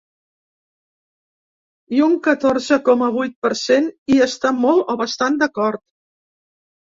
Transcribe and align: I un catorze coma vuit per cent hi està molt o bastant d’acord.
I 1.97 2.01
un 2.05 2.15
catorze 2.27 2.79
coma 2.87 3.09
vuit 3.17 3.35
per 3.47 3.51
cent 3.61 3.89
hi 4.13 4.17
està 4.27 4.53
molt 4.63 4.89
o 4.95 4.95
bastant 5.03 5.37
d’acord. 5.43 5.85